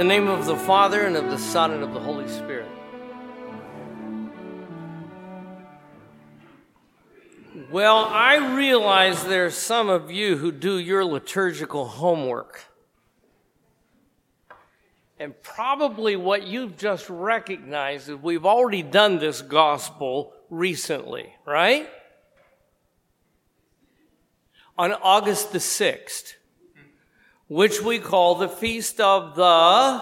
[0.00, 2.70] The name of the Father, and of the Son, and of the Holy Spirit.
[7.70, 12.64] Well, I realize there are some of you who do your liturgical homework.
[15.18, 21.90] And probably what you've just recognized is we've already done this gospel recently, right?
[24.78, 26.36] On August the 6th,
[27.50, 30.00] which we call the Feast of the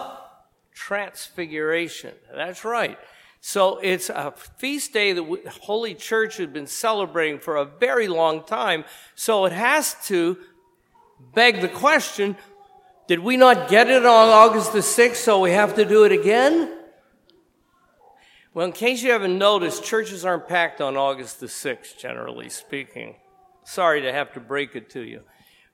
[0.71, 2.13] Transfiguration.
[2.31, 2.95] That's right.
[3.41, 8.43] So it's a feast day that Holy Church has been celebrating for a very long
[8.43, 8.85] time.
[9.15, 10.37] So it has to
[11.33, 12.37] beg the question,
[13.07, 16.11] did we not get it on August the 6th, so we have to do it
[16.11, 16.77] again?
[18.53, 23.15] Well, in case you haven't noticed, churches aren't packed on August the 6th, generally speaking.
[23.63, 25.23] Sorry to have to break it to you.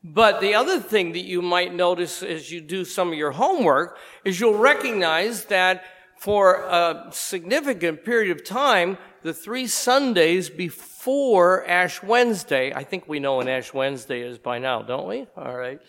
[0.07, 3.97] But the other thing that you might notice as you do some of your homework
[4.23, 5.83] is you'll recognize that
[6.19, 13.19] for a significant period of time, the three Sundays before Ash Wednesday, I think we
[13.19, 15.25] know when Ash Wednesday is by now, don't we?
[15.35, 15.81] All right.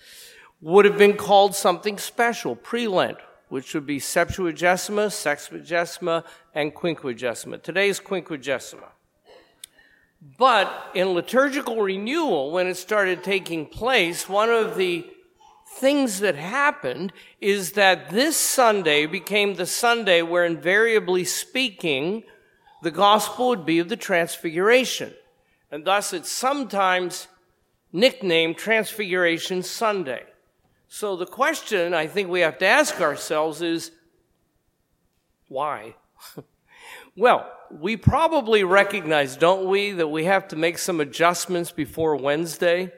[0.62, 3.18] Would have been called something special, pre-Lent,
[3.50, 7.62] which would be Septuagesima, Sexagesima, and Quinquagesima.
[7.62, 8.88] Today's Quinquagesima.
[10.20, 15.06] But in liturgical renewal, when it started taking place, one of the
[15.76, 22.22] things that happened is that this Sunday became the Sunday where, invariably speaking,
[22.82, 25.12] the gospel would be of the Transfiguration.
[25.70, 27.28] And thus it's sometimes
[27.92, 30.22] nicknamed Transfiguration Sunday.
[30.88, 33.90] So the question I think we have to ask ourselves is
[35.48, 35.96] why?
[37.16, 42.92] well, we probably recognize, don't we, that we have to make some adjustments before Wednesday.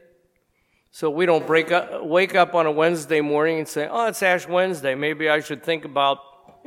[0.90, 4.22] So we don't break up, wake up on a Wednesday morning and say, oh, it's
[4.22, 4.94] Ash Wednesday.
[4.94, 6.18] Maybe I should think about,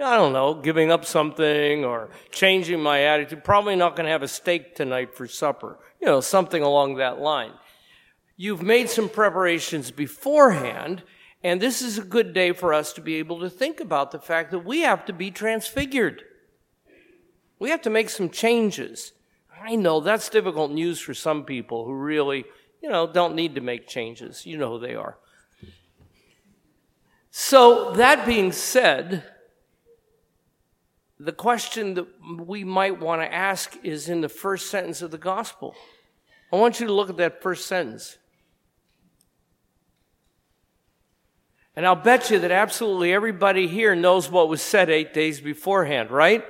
[0.01, 3.43] I don't know, giving up something or changing my attitude.
[3.43, 5.79] Probably not going to have a steak tonight for supper.
[5.99, 7.51] You know, something along that line.
[8.37, 11.03] You've made some preparations beforehand,
[11.43, 14.19] and this is a good day for us to be able to think about the
[14.19, 16.23] fact that we have to be transfigured.
[17.61, 19.11] We have to make some changes.
[19.63, 22.43] I know that's difficult news for some people who really,
[22.81, 24.47] you know, don't need to make changes.
[24.47, 25.19] You know who they are.
[27.29, 29.23] So, that being said,
[31.19, 32.07] the question that
[32.39, 35.75] we might want to ask is in the first sentence of the gospel.
[36.51, 38.17] I want you to look at that first sentence.
[41.75, 46.09] And I'll bet you that absolutely everybody here knows what was said eight days beforehand,
[46.09, 46.43] right?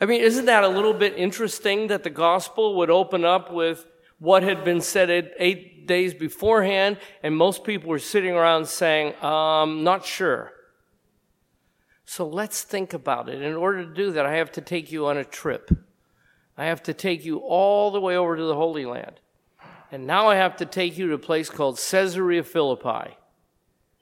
[0.00, 3.86] I mean, isn't that a little bit interesting that the gospel would open up with
[4.18, 9.84] what had been said eight days beforehand, and most people were sitting around saying, um,
[9.84, 10.52] not sure.
[12.04, 13.42] So let's think about it.
[13.42, 15.70] In order to do that, I have to take you on a trip.
[16.56, 19.20] I have to take you all the way over to the Holy Land.
[19.92, 23.16] And now I have to take you to a place called Caesarea Philippi.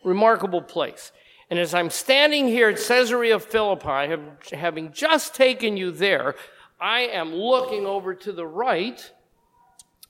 [0.04, 1.12] Remarkable place.
[1.50, 4.16] And as I'm standing here at Caesarea Philippi,
[4.52, 6.34] having just taken you there,
[6.80, 9.12] I am looking over to the right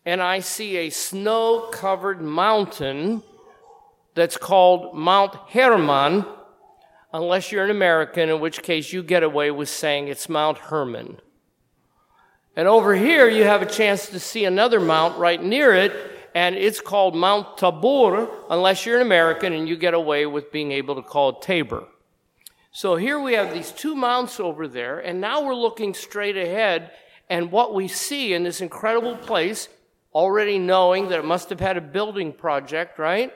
[0.05, 3.23] and I see a snow covered mountain
[4.15, 6.25] that's called Mount Hermon,
[7.13, 11.21] unless you're an American, in which case you get away with saying it's Mount Hermon.
[12.57, 15.93] And over here, you have a chance to see another mount right near it,
[16.35, 20.73] and it's called Mount Tabor, unless you're an American and you get away with being
[20.73, 21.85] able to call it Tabor.
[22.71, 26.93] So here we have these two mounts over there, and now we're looking straight ahead,
[27.29, 29.69] and what we see in this incredible place,
[30.15, 33.33] already knowing that it must have had a building project, right?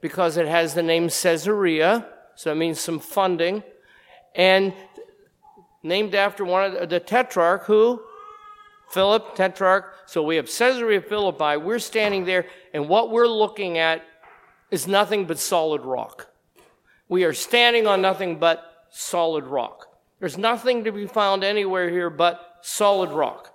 [0.00, 3.62] Because it has the name Caesarea, so it means some funding,
[4.34, 4.74] and
[5.82, 8.02] named after one of the tetrarch who
[8.88, 9.92] Philip, Tetrarch.
[10.06, 11.56] So we have Caesarea Philippi.
[11.56, 14.04] We're standing there, and what we're looking at
[14.70, 16.32] is nothing but solid rock.
[17.08, 19.86] We are standing on nothing but solid rock.
[20.18, 23.52] There's nothing to be found anywhere here but solid rock.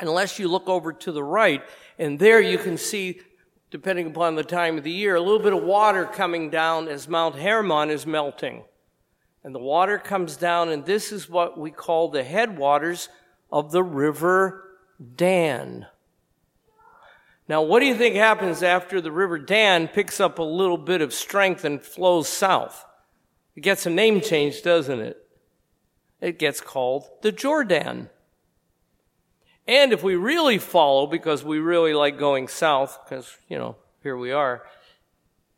[0.00, 1.62] Unless you look over to the right,
[1.98, 3.20] and there you can see,
[3.70, 7.06] depending upon the time of the year, a little bit of water coming down as
[7.06, 8.64] Mount Hermon is melting.
[9.44, 13.08] And the water comes down, and this is what we call the headwaters
[13.54, 14.64] of the river
[15.14, 15.86] Dan.
[17.46, 21.00] Now, what do you think happens after the river Dan picks up a little bit
[21.00, 22.84] of strength and flows south?
[23.54, 25.24] It gets a name change, doesn't it?
[26.20, 28.10] It gets called the Jordan.
[29.68, 34.16] And if we really follow, because we really like going south, because, you know, here
[34.16, 34.64] we are,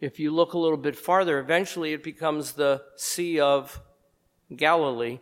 [0.00, 3.80] If you look a little bit farther, eventually it becomes the Sea of
[4.54, 5.20] Galilee.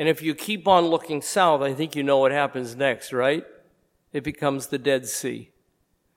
[0.00, 3.44] And if you keep on looking south, I think you know what happens next, right?
[4.14, 5.50] It becomes the Dead Sea.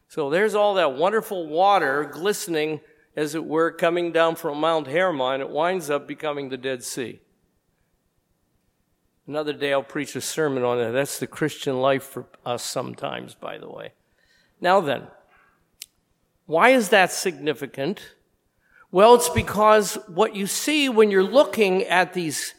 [0.07, 2.80] So there's all that wonderful water glistening,
[3.18, 5.41] as it were, coming down from Mount Hermon.
[5.41, 7.19] It winds up becoming the Dead Sea.
[9.27, 10.91] Another day I'll preach a sermon on that.
[10.91, 13.91] That's the Christian life for us sometimes, by the way.
[14.62, 15.07] Now then,
[16.45, 18.13] why is that significant?
[18.91, 22.53] Well, it's because what you see when you're looking at these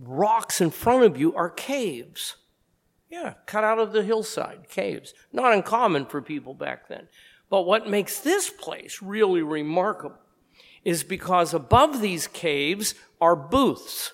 [0.00, 2.36] rocks in front of you are caves.
[3.10, 5.14] Yeah, cut out of the hillside, caves.
[5.32, 7.08] Not uncommon for people back then.
[7.48, 10.18] But what makes this place really remarkable
[10.84, 14.12] is because above these caves are booths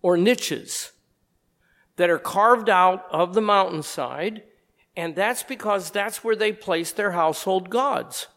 [0.00, 0.92] or niches
[1.96, 4.42] that are carved out of the mountainside,
[4.96, 8.28] and that's because that's where they place their household gods.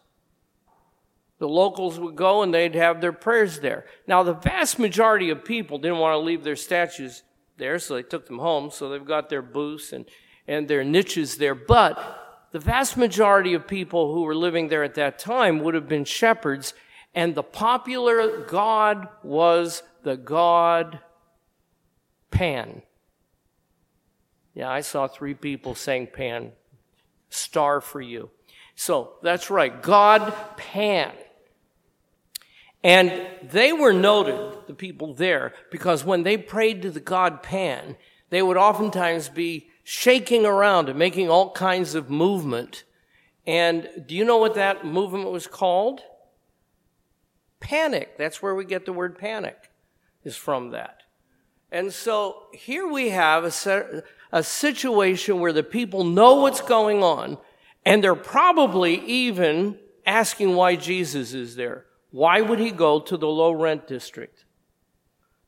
[1.42, 3.84] The locals would go and they'd have their prayers there.
[4.06, 7.24] Now, the vast majority of people didn't want to leave their statues
[7.56, 8.70] there, so they took them home.
[8.70, 10.04] So they've got their booths and,
[10.46, 11.56] and their niches there.
[11.56, 15.88] But the vast majority of people who were living there at that time would have
[15.88, 16.74] been shepherds,
[17.12, 21.00] and the popular god was the god
[22.30, 22.82] Pan.
[24.54, 26.52] Yeah, I saw three people saying Pan.
[27.30, 28.30] Star for you.
[28.76, 31.10] So that's right, God Pan.
[32.84, 37.96] And they were noted, the people there, because when they prayed to the god Pan,
[38.30, 42.84] they would oftentimes be shaking around and making all kinds of movement.
[43.46, 46.00] And do you know what that movement was called?
[47.60, 48.16] Panic.
[48.16, 49.70] That's where we get the word panic,
[50.24, 51.02] is from that.
[51.70, 57.38] And so here we have a, a situation where the people know what's going on,
[57.84, 61.86] and they're probably even asking why Jesus is there.
[62.12, 64.44] Why would he go to the low rent district?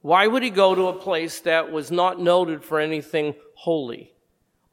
[0.01, 4.15] Why would he go to a place that was not noted for anything holy?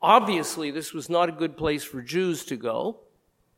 [0.01, 3.01] Obviously, this was not a good place for Jews to go,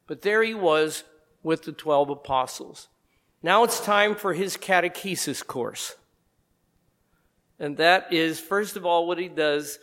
[0.07, 1.03] but there he was
[1.41, 2.89] with the 12 apostles.
[3.41, 5.95] Now it's time for his catechesis course.
[7.59, 9.79] And that is, first of all, what he does,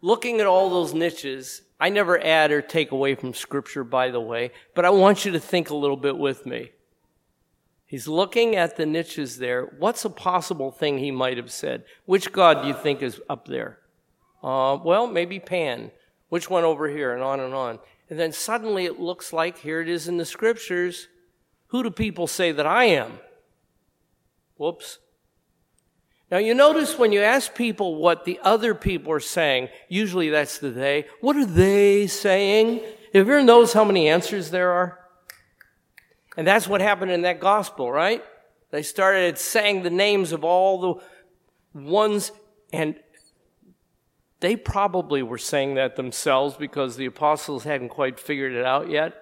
[0.00, 1.62] looking at all those niches.
[1.78, 5.32] I never add or take away from scripture, by the way, but I want you
[5.32, 6.70] to think a little bit with me.
[7.94, 9.66] He's looking at the niches there.
[9.78, 11.84] What's a possible thing he might have said?
[12.06, 13.78] Which God do you think is up there?
[14.42, 15.92] Uh, well, maybe Pan.
[16.28, 17.14] Which one over here?
[17.14, 17.78] And on and on.
[18.10, 21.06] And then suddenly it looks like here it is in the scriptures.
[21.68, 23.20] Who do people say that I am?
[24.56, 24.98] Whoops.
[26.32, 30.58] Now you notice when you ask people what the other people are saying, usually that's
[30.58, 31.06] the they.
[31.20, 32.80] What are they saying?
[33.14, 35.03] Have you ever noticed how many answers there are?
[36.36, 38.24] And that's what happened in that gospel, right?
[38.70, 41.00] They started saying the names of all
[41.74, 42.32] the ones,
[42.72, 42.96] and
[44.40, 49.14] they probably were saying that themselves because the apostles hadn't quite figured it out yet.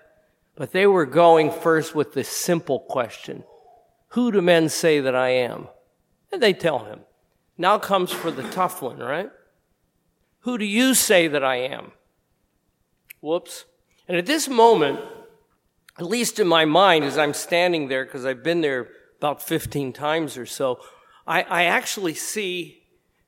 [0.54, 3.44] But they were going first with the simple question
[4.08, 5.68] Who do men say that I am?
[6.30, 7.00] And they tell him.
[7.58, 9.30] Now comes for the tough one, right?
[10.40, 11.92] Who do you say that I am?
[13.20, 13.66] Whoops.
[14.08, 14.98] And at this moment,
[15.98, 19.92] at least in my mind, as I'm standing there, because I've been there about 15
[19.92, 20.80] times or so,
[21.26, 22.82] I, I actually see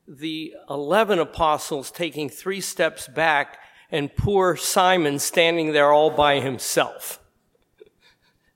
[0.08, 3.58] the 11 apostles taking three steps back
[3.90, 7.20] and poor Simon standing there all by himself.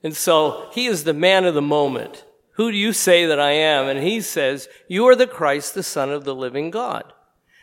[0.03, 2.25] And so he is the man of the moment.
[2.53, 3.87] Who do you say that I am?
[3.87, 7.13] And he says, You are the Christ, the Son of the living God.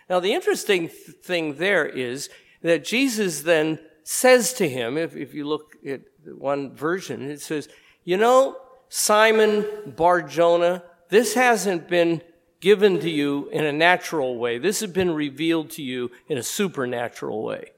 [0.08, 2.30] Now, the interesting th- thing there is
[2.62, 7.68] that Jesus then says to him, if, if you look at one version, it says,
[8.04, 8.56] You know,
[8.88, 12.22] Simon Bar Jonah, this hasn't been
[12.60, 14.58] given to you in a natural way.
[14.58, 17.72] This has been revealed to you in a supernatural way,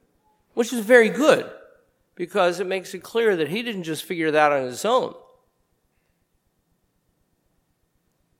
[0.53, 1.51] which is very good
[2.15, 5.15] because it makes it clear that he didn't just figure that on his own.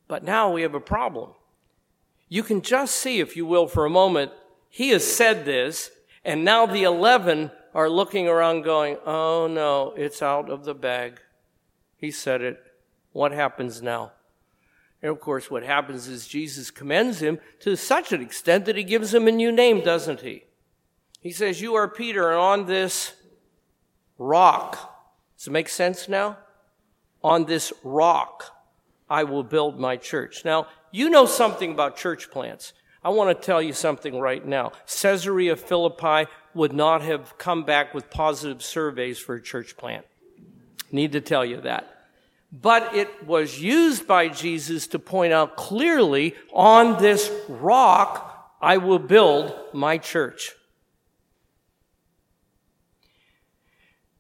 [0.09, 1.31] But now we have a problem.
[2.29, 4.33] You can just see, if you will, for a moment,
[4.69, 5.91] he has said this,
[6.23, 11.21] and now the 11 are looking around going, oh no, it's out of the bag.
[11.97, 12.63] He said it.
[13.13, 14.13] What happens now?
[15.03, 18.85] And of course, what happens is Jesus commends him to such an extent that he
[18.85, 20.45] gives him a new name, doesn't he?
[21.21, 23.15] He says, You are Peter, and on this
[24.19, 24.77] rock,
[25.37, 26.39] does it make sense now?
[27.23, 28.57] On this rock,
[29.09, 30.45] I will build my church.
[30.45, 32.73] Now, you know something about church plants.
[33.03, 34.73] I want to tell you something right now.
[34.87, 40.05] Caesarea Philippi would not have come back with positive surveys for a church plant.
[40.91, 41.95] Need to tell you that.
[42.51, 48.99] But it was used by Jesus to point out clearly on this rock I will
[48.99, 50.53] build my church.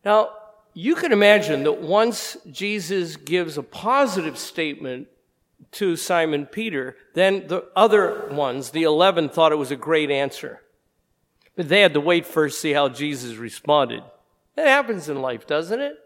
[0.04, 0.30] Now,
[0.75, 5.08] you can imagine that once Jesus gives a positive statement
[5.73, 10.62] to Simon Peter, then the other ones, the 11, thought it was a great answer.
[11.59, 14.05] But they had to wait first to see how Jesus responded.
[14.55, 15.99] That happens in life, doesn't it?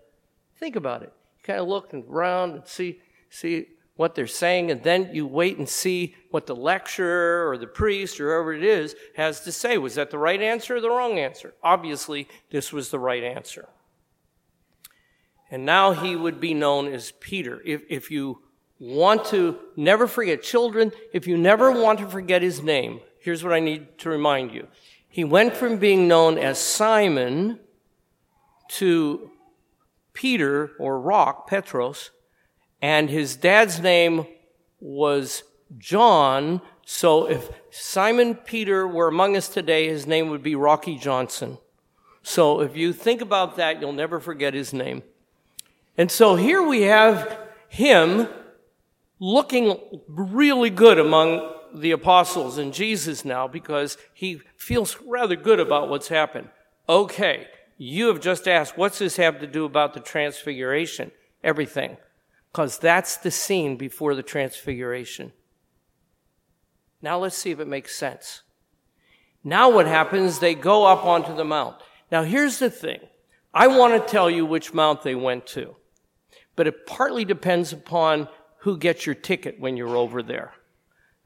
[0.56, 1.12] Think about it.
[1.36, 3.66] You kind of look around and see, see
[3.96, 8.18] what they're saying, and then you wait and see what the lecturer or the priest
[8.18, 9.76] or whoever it is has to say.
[9.76, 11.52] Was that the right answer or the wrong answer?
[11.62, 13.68] Obviously, this was the right answer.
[15.50, 17.60] And now he would be known as Peter.
[17.62, 18.38] If, if you
[18.80, 23.52] want to never forget children, if you never want to forget his name, here's what
[23.52, 24.66] I need to remind you.
[25.12, 27.60] He went from being known as Simon
[28.68, 29.30] to
[30.14, 32.12] Peter or Rock, Petros,
[32.80, 34.26] and his dad's name
[34.80, 35.42] was
[35.76, 36.62] John.
[36.86, 41.58] So if Simon Peter were among us today, his name would be Rocky Johnson.
[42.22, 45.02] So if you think about that, you'll never forget his name.
[45.98, 47.38] And so here we have
[47.68, 48.28] him
[49.20, 49.78] looking
[50.08, 56.08] really good among the apostles and Jesus now because he feels rather good about what's
[56.08, 56.48] happened.
[56.88, 57.46] Okay,
[57.78, 61.10] you have just asked, what's this have to do about the transfiguration?
[61.42, 61.96] Everything.
[62.50, 65.32] Because that's the scene before the transfiguration.
[67.00, 68.42] Now let's see if it makes sense.
[69.42, 70.38] Now what happens?
[70.38, 71.76] They go up onto the mount.
[72.10, 73.00] Now here's the thing.
[73.54, 75.76] I want to tell you which mount they went to
[76.56, 80.52] but it partly depends upon who gets your ticket when you're over there.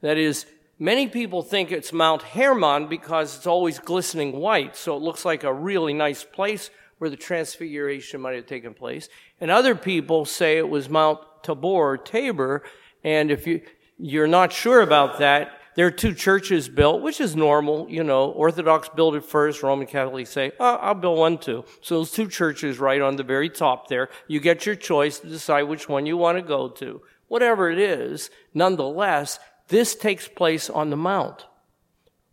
[0.01, 0.45] That is,
[0.77, 5.43] many people think it's Mount Hermon because it's always glistening white, so it looks like
[5.43, 9.09] a really nice place where the transfiguration might have taken place.
[9.39, 12.63] And other people say it was Mount Tabor, Tabor,
[13.03, 13.61] and if you,
[13.97, 17.87] you're not sure about that, there are two churches built, which is normal.
[17.87, 19.61] You know, Orthodox build it first.
[19.61, 21.65] Roman Catholics say, oh, I'll build one too.
[21.81, 24.09] So those two churches right on the very top there.
[24.27, 27.01] You get your choice to decide which one you want to go to.
[27.27, 29.37] Whatever it is, nonetheless,
[29.67, 31.45] this takes place on the Mount.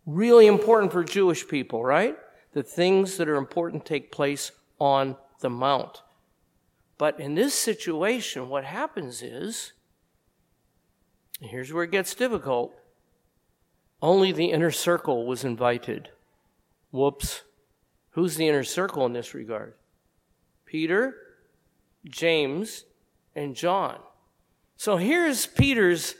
[0.05, 2.15] Really important for Jewish people, right?
[2.53, 6.01] The things that are important take place on the Mount.
[6.97, 9.73] But in this situation, what happens is,
[11.41, 12.73] here's where it gets difficult.
[14.01, 16.09] Only the inner circle was invited.
[16.91, 17.41] Whoops.
[18.11, 19.73] Who's the inner circle in this regard?
[20.65, 21.15] Peter,
[22.05, 22.85] James,
[23.35, 23.99] and John.
[24.77, 26.15] So here's Peter's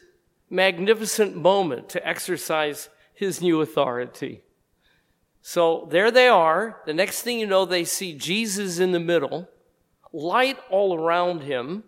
[0.50, 4.42] magnificent moment to exercise his new authority.
[5.42, 6.82] So there they are.
[6.86, 9.48] The next thing you know, they see Jesus in the middle,
[10.12, 11.84] light all around him.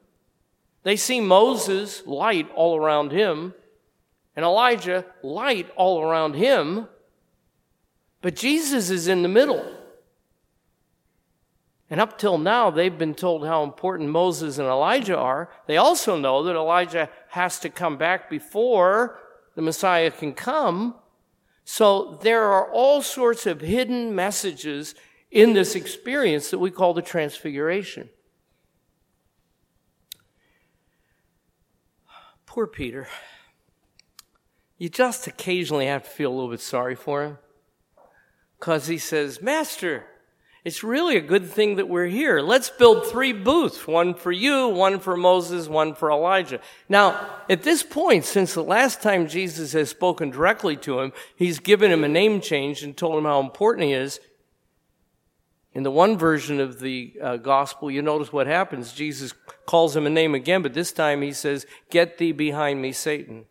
[0.83, 3.53] They see Moses, light all around him
[4.37, 6.87] and Elijah light all around him,
[8.21, 9.65] but Jesus is in the middle.
[11.89, 15.49] And up till now, they've been told how important Moses and Elijah are.
[15.67, 19.19] They also know that Elijah has to come back before
[19.55, 20.95] the Messiah can come.
[21.63, 24.95] So there are all sorts of hidden messages
[25.31, 28.09] in this experience that we call the Transfiguration.
[32.45, 33.07] Poor Peter
[34.77, 37.37] you just occasionally have to feel a little bit sorry for him.
[38.59, 40.05] Because he says, Master,
[40.67, 42.41] it's really a good thing that we're here.
[42.41, 46.59] Let's build three booths one for you, one for Moses, one for Elijah.
[46.89, 47.17] Now,
[47.49, 51.89] at this point, since the last time Jesus has spoken directly to him, he's given
[51.89, 54.19] him a name change and told him how important he is.
[55.73, 58.91] In the one version of the uh, gospel, you notice what happens.
[58.91, 59.33] Jesus
[59.65, 63.45] calls him a name again, but this time he says, Get thee behind me, Satan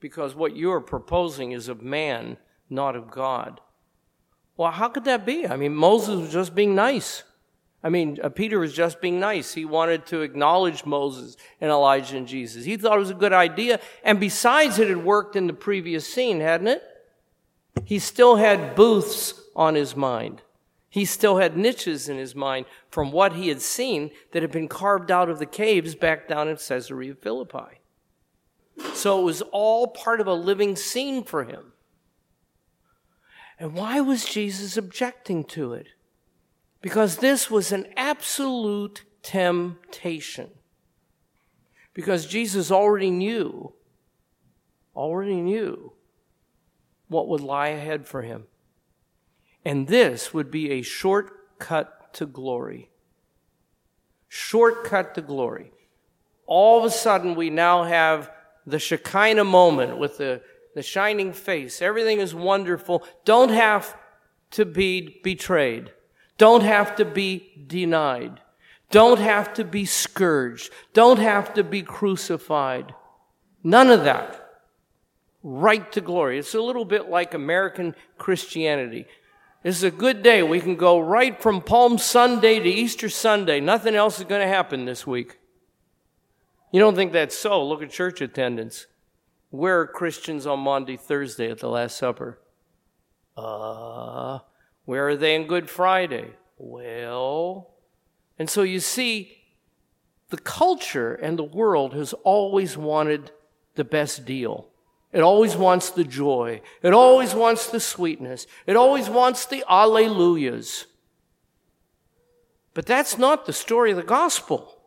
[0.00, 2.38] because what you are proposing is of man,
[2.68, 3.60] not of God.
[4.60, 5.46] Well, how could that be?
[5.46, 7.22] I mean, Moses was just being nice.
[7.82, 9.54] I mean, uh, Peter was just being nice.
[9.54, 12.66] He wanted to acknowledge Moses and Elijah and Jesus.
[12.66, 13.80] He thought it was a good idea.
[14.04, 16.82] And besides, it had worked in the previous scene, hadn't it?
[17.86, 20.42] He still had booths on his mind.
[20.90, 24.68] He still had niches in his mind from what he had seen that had been
[24.68, 27.80] carved out of the caves back down in Caesarea Philippi.
[28.92, 31.69] So it was all part of a living scene for him.
[33.60, 35.88] And why was Jesus objecting to it?
[36.80, 40.48] Because this was an absolute temptation.
[41.92, 43.74] Because Jesus already knew,
[44.96, 45.92] already knew
[47.08, 48.44] what would lie ahead for him.
[49.62, 52.88] And this would be a shortcut to glory.
[54.26, 55.72] Shortcut to glory.
[56.46, 58.30] All of a sudden, we now have
[58.66, 60.40] the Shekinah moment with the,
[60.74, 61.82] the shining face.
[61.82, 63.04] Everything is wonderful.
[63.24, 63.96] Don't have
[64.52, 65.92] to be betrayed.
[66.38, 68.40] Don't have to be denied.
[68.90, 70.72] Don't have to be scourged.
[70.92, 72.94] Don't have to be crucified.
[73.62, 74.48] None of that.
[75.42, 76.38] Right to glory.
[76.38, 79.06] It's a little bit like American Christianity.
[79.62, 80.42] This is a good day.
[80.42, 83.60] We can go right from Palm Sunday to Easter Sunday.
[83.60, 85.38] Nothing else is going to happen this week.
[86.72, 87.62] You don't think that's so?
[87.62, 88.86] Look at church attendance.
[89.50, 92.38] Where are Christians on Maundy, Thursday at the Last Supper?
[93.36, 94.38] Uh,
[94.84, 96.30] where are they on Good Friday?
[96.56, 97.70] Well,
[98.38, 99.38] and so you see,
[100.28, 103.32] the culture and the world has always wanted
[103.74, 104.68] the best deal.
[105.12, 106.60] It always wants the joy.
[106.82, 108.46] It always wants the sweetness.
[108.66, 110.86] It always wants the alleluias.
[112.72, 114.78] But that's not the story of the gospel.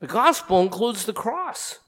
[0.00, 1.78] The gospel includes the cross.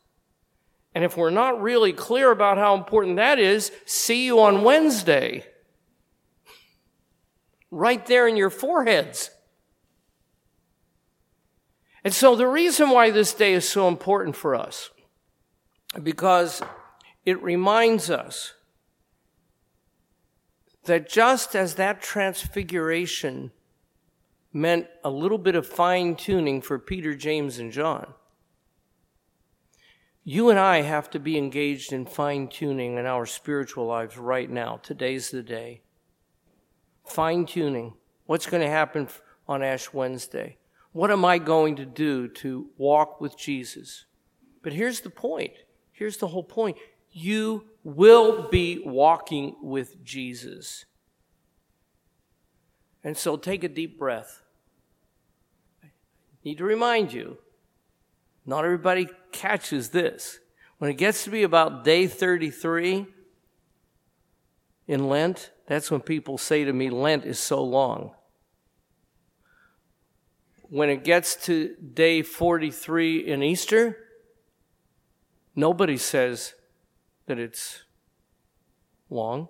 [0.98, 5.46] And if we're not really clear about how important that is, see you on Wednesday.
[7.70, 9.30] Right there in your foreheads.
[12.02, 14.90] And so the reason why this day is so important for us,
[16.02, 16.62] because
[17.24, 18.54] it reminds us
[20.86, 23.52] that just as that transfiguration
[24.52, 28.14] meant a little bit of fine tuning for Peter, James, and John.
[30.28, 34.50] You and I have to be engaged in fine tuning in our spiritual lives right
[34.50, 34.78] now.
[34.82, 35.80] Today's the day.
[37.06, 37.94] Fine tuning.
[38.26, 39.08] What's going to happen
[39.48, 40.58] on Ash Wednesday?
[40.92, 44.04] What am I going to do to walk with Jesus?
[44.60, 45.54] But here's the point.
[45.92, 46.76] Here's the whole point.
[47.10, 50.84] You will be walking with Jesus.
[53.02, 54.42] And so take a deep breath.
[55.82, 55.88] I
[56.44, 57.38] need to remind you,
[58.48, 60.38] not everybody catches this.
[60.78, 63.04] When it gets to be about day 33
[64.86, 68.14] in Lent, that's when people say to me, Lent is so long.
[70.62, 73.98] When it gets to day 43 in Easter,
[75.54, 76.54] nobody says
[77.26, 77.82] that it's
[79.10, 79.48] long.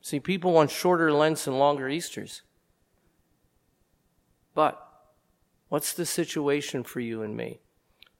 [0.00, 2.40] See, people want shorter Lents and longer Easters.
[4.54, 4.87] But
[5.68, 7.60] what's the situation for you and me?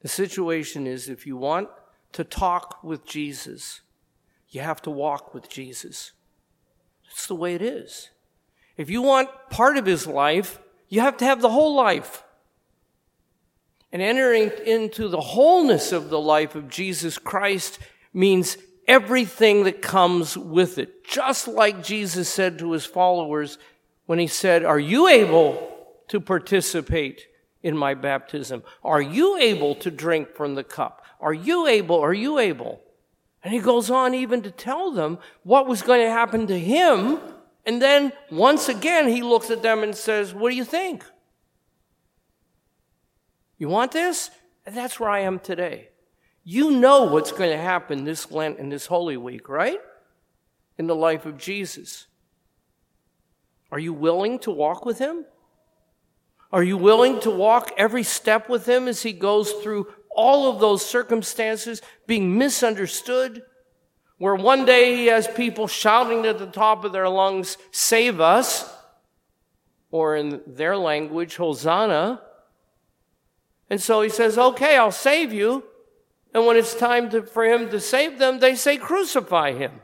[0.00, 1.68] The situation is if you want
[2.12, 3.80] to talk with Jesus,
[4.48, 6.12] you have to walk with Jesus.
[7.04, 8.10] That's the way it is.
[8.76, 10.58] If you want part of his life,
[10.88, 12.22] you have to have the whole life.
[13.92, 17.78] And entering into the wholeness of the life of Jesus Christ
[18.12, 18.56] means
[18.86, 21.04] everything that comes with it.
[21.04, 23.58] Just like Jesus said to his followers
[24.06, 25.76] when he said, Are you able
[26.08, 27.26] to participate
[27.62, 28.62] in my baptism?
[28.84, 31.04] Are you able to drink from the cup?
[31.20, 32.00] Are you able?
[32.00, 32.80] Are you able?
[33.42, 37.18] And he goes on even to tell them what was going to happen to him.
[37.64, 41.04] And then once again, he looks at them and says, What do you think?
[43.58, 44.30] You want this?
[44.64, 45.88] And that's where I am today.
[46.44, 49.78] You know what's going to happen this Lent and this Holy Week, right?
[50.78, 52.06] In the life of Jesus.
[53.70, 55.26] Are you willing to walk with him?
[56.52, 60.60] Are you willing to walk every step with him as he goes through all of
[60.60, 63.42] those circumstances, being misunderstood?
[64.16, 68.68] Where one day he has people shouting at the top of their lungs, Save us!
[69.90, 72.22] Or in their language, Hosanna.
[73.70, 75.64] And so he says, Okay, I'll save you.
[76.34, 79.80] And when it's time to, for him to save them, they say, crucify him.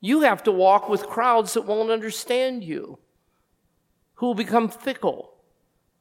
[0.00, 2.98] You have to walk with crowds that won't understand you,
[4.16, 5.32] who will become fickle,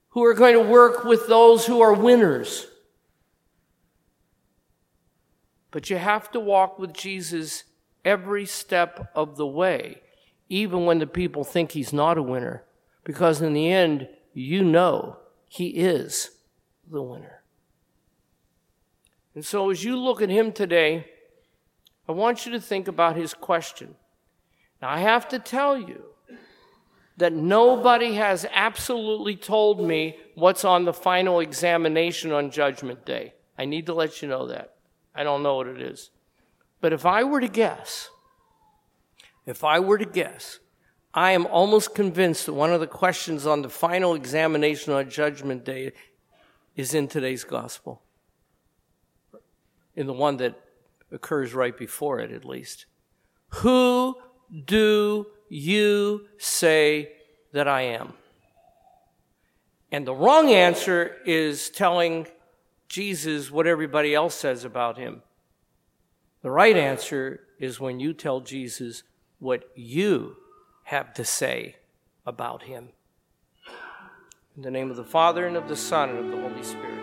[0.10, 2.68] who are going to work with those who are winners.
[5.72, 7.66] But you have to walk with Jesus
[8.04, 10.02] every step of the way,
[10.48, 12.64] even when the people think he's not a winner,
[13.04, 15.18] because in the end, you know
[15.50, 16.32] he is
[16.90, 17.44] the winner.
[19.34, 21.08] And so as you look at him today,
[22.08, 23.96] I want you to think about his question.
[24.82, 26.15] Now, I have to tell you
[27.18, 33.34] that nobody has absolutely told me what's on the final examination on Judgment Day.
[33.58, 34.76] I need to let you know that.
[35.14, 36.10] I don't know what it is.
[36.82, 38.10] But if I were to guess,
[39.46, 40.60] if I were to guess,
[41.14, 45.64] I am almost convinced that one of the questions on the final examination on Judgment
[45.64, 45.94] Day
[46.76, 48.02] is in today's gospel
[49.96, 50.60] in the one that
[51.12, 52.86] occurs right before it, at least.
[53.50, 54.18] Who
[54.66, 57.12] do you say
[57.52, 58.14] that I am?
[59.92, 62.28] And the wrong answer is telling
[62.90, 65.22] Jesus what everybody else says about him.
[66.42, 69.04] The right answer is when you tell Jesus
[69.40, 70.36] what you
[70.84, 71.78] have to say
[72.26, 72.90] about him.
[74.56, 76.95] In the name of the Father, and of the Son, and of the Holy Spirit.